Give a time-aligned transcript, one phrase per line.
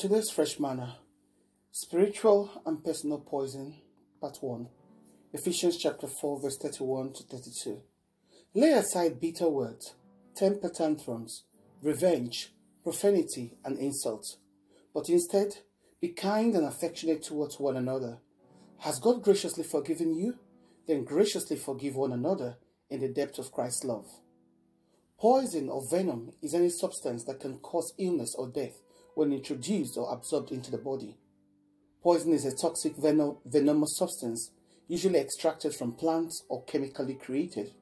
[0.00, 0.96] Today's fresh manna
[1.72, 3.74] spiritual and personal poison,
[4.18, 4.66] part 1.
[5.34, 7.82] Ephesians chapter 4, verse 31 to 32.
[8.54, 9.92] Lay aside bitter words,
[10.34, 11.42] temper tantrums,
[11.82, 12.50] revenge,
[12.82, 14.38] profanity, and insult,
[14.94, 15.58] but instead
[16.00, 18.20] be kind and affectionate towards one another.
[18.78, 20.38] Has God graciously forgiven you?
[20.88, 22.56] Then graciously forgive one another
[22.88, 24.06] in the depth of Christ's love.
[25.18, 28.80] Poison or venom is any substance that can cause illness or death
[29.14, 31.16] when introduced or absorbed into the body.
[32.02, 34.50] Poison is a toxic venom, venomous substance,
[34.88, 37.72] usually extracted from plants or chemically created.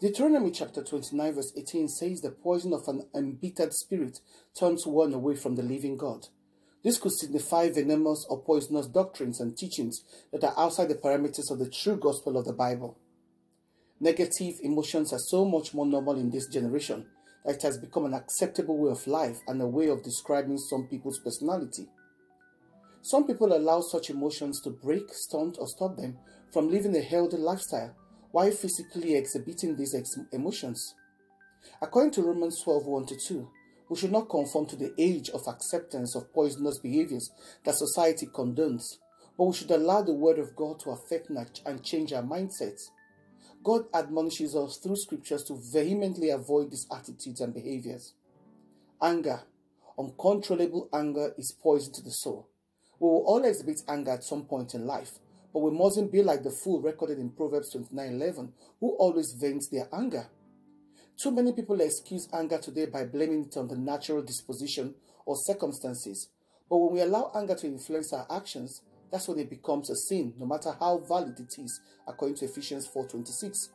[0.00, 4.20] Deuteronomy chapter 29 verse 18 says the poison of an embittered spirit
[4.58, 6.28] turns one away from the living God.
[6.84, 11.58] This could signify venomous or poisonous doctrines and teachings that are outside the parameters of
[11.58, 12.96] the true gospel of the Bible.
[14.00, 17.06] Negative emotions are so much more normal in this generation
[17.44, 20.86] that it has become an acceptable way of life and a way of describing some
[20.86, 21.88] people's personality.
[23.02, 26.18] Some people allow such emotions to break, stunt, or stop them
[26.52, 27.94] from living a healthy lifestyle
[28.32, 30.94] while physically exhibiting these ex- emotions.
[31.80, 33.48] According to Romans 12 1 2,
[33.88, 37.30] we should not conform to the age of acceptance of poisonous behaviors
[37.64, 38.98] that society condones,
[39.36, 42.90] but we should allow the Word of God to affect and change our mindsets.
[43.62, 48.14] God admonishes us through scriptures to vehemently avoid these attitudes and behaviors.
[49.02, 49.42] Anger,
[49.98, 52.48] uncontrollable anger, is poison to the soul.
[52.98, 55.18] We will all exhibit anger at some point in life,
[55.52, 59.88] but we mustn't be like the fool recorded in Proverbs 29:11, who always vents their
[59.92, 60.28] anger.
[61.16, 64.94] Too many people excuse anger today by blaming it on the natural disposition
[65.26, 66.28] or circumstances.
[66.70, 70.34] But when we allow anger to influence our actions, that's when it becomes a sin,
[70.38, 73.70] no matter how valid it is, according to Ephesians 4:26.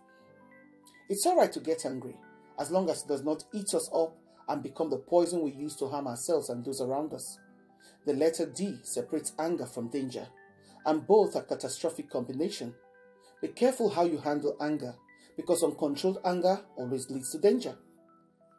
[1.09, 2.17] It's alright to get angry,
[2.59, 4.15] as long as it does not eat us up
[4.47, 7.39] and become the poison we use to harm ourselves and those around us.
[8.05, 10.27] The letter D separates anger from danger,
[10.85, 12.75] and both are catastrophic combination.
[13.41, 14.95] Be careful how you handle anger,
[15.35, 17.75] because uncontrolled anger always leads to danger.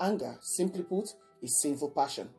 [0.01, 2.31] Anger, simply put, is sinful passion.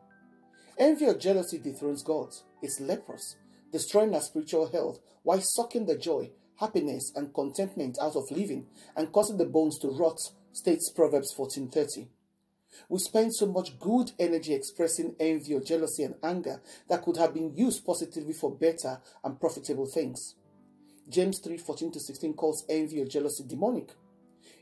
[0.77, 2.33] Envy or jealousy dethrones God.
[2.61, 3.37] It's leprous
[3.75, 6.31] destroying our spiritual health while sucking the joy,
[6.61, 8.65] happiness, and contentment out of living
[8.95, 10.17] and causing the bones to rot,
[10.53, 12.07] states Proverbs 14:30.
[12.87, 17.33] We spend so much good energy expressing envy or jealousy and anger that could have
[17.33, 20.35] been used positively for better and profitable things.
[21.09, 23.91] James 3:14 to 16 calls envy or jealousy demonic.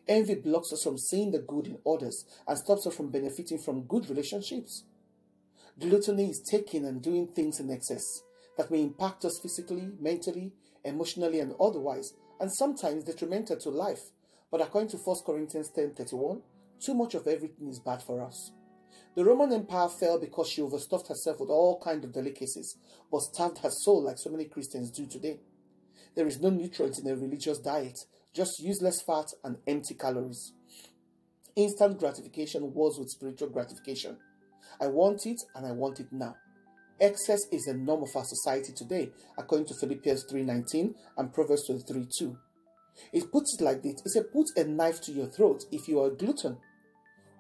[0.08, 3.84] Envy blocks us from seeing the good in others and stops us from benefiting from
[3.84, 4.86] good relationships.
[5.80, 8.24] Gluttony is taking and doing things in excess
[8.58, 10.52] that may impact us physically, mentally,
[10.84, 14.12] emotionally, and otherwise, and sometimes detrimental to life.
[14.52, 16.42] But according to 1 Corinthians 10:31,
[16.80, 18.52] too much of everything is bad for us.
[19.16, 22.76] The Roman Empire fell because she overstuffed herself with all kinds of delicacies,
[23.12, 25.40] but starved her soul like so many Christians do today.
[26.16, 27.98] There is no nutrients in a religious diet,
[28.34, 30.54] just useless fat and empty calories.
[31.56, 34.18] Instant gratification was with spiritual gratification.
[34.82, 36.36] I want it and I want it now.
[37.04, 42.38] Excess is the norm of our society today, according to Philippians 3.19 and Proverbs 23.2.
[43.12, 44.02] It puts it like this.
[44.06, 46.56] It says, put a knife to your throat if you are a glutton.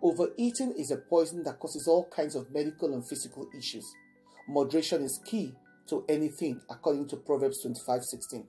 [0.02, 3.90] Overeating is a poison that causes all kinds of medical and physical issues.
[4.50, 5.54] Moderation is key
[5.88, 8.46] to anything, according to Proverbs 25:16.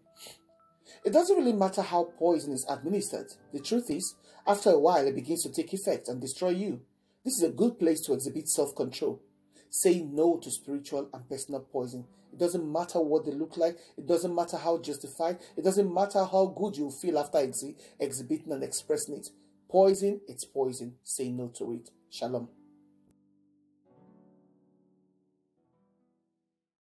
[1.04, 3.32] It doesn't really matter how poison is administered.
[3.52, 4.16] The truth is,
[4.48, 6.80] after a while, it begins to take effect and destroy you.
[7.24, 9.20] This is a good place to exhibit self control.
[9.76, 12.04] Say no to spiritual and personal poison.
[12.32, 13.76] It doesn't matter what they look like.
[13.98, 15.40] It doesn't matter how justified.
[15.56, 17.64] It doesn't matter how good you feel after ex-
[17.98, 19.30] exhibiting and expressing it.
[19.68, 20.94] Poison, it's poison.
[21.02, 21.90] Say no to it.
[22.08, 22.50] Shalom.